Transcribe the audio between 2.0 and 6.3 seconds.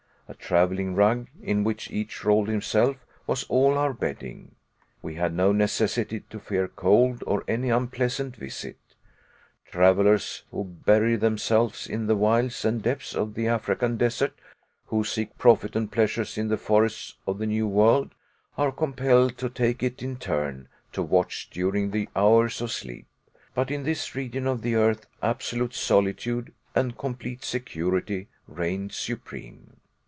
rolled himself, was all our bedding. We had no necessity